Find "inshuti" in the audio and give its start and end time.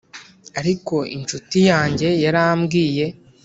1.17-1.59